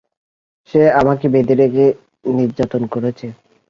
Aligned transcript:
সে 0.69 0.81
আমাকে 1.01 1.25
বেঁধে 1.29 1.55
রেখে, 1.55 1.85
নির্যাতন 2.29 2.81
করেছে। 2.93 3.27